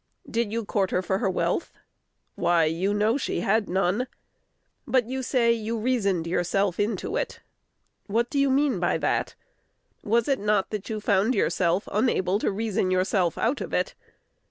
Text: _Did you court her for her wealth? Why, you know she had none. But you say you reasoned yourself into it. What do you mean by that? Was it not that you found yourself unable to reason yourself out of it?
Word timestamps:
_Did 0.31 0.51
you 0.51 0.65
court 0.65 0.89
her 0.89 1.03
for 1.03 1.19
her 1.19 1.29
wealth? 1.29 1.71
Why, 2.33 2.65
you 2.65 2.91
know 2.91 3.17
she 3.19 3.41
had 3.41 3.69
none. 3.69 4.07
But 4.87 5.07
you 5.07 5.21
say 5.21 5.51
you 5.53 5.77
reasoned 5.77 6.25
yourself 6.25 6.79
into 6.79 7.15
it. 7.17 7.41
What 8.07 8.27
do 8.31 8.39
you 8.39 8.49
mean 8.49 8.79
by 8.79 8.97
that? 8.97 9.35
Was 10.03 10.27
it 10.27 10.39
not 10.39 10.71
that 10.71 10.89
you 10.89 11.01
found 11.01 11.35
yourself 11.35 11.87
unable 11.91 12.39
to 12.39 12.49
reason 12.51 12.89
yourself 12.89 13.37
out 13.37 13.61
of 13.61 13.75
it? 13.75 13.93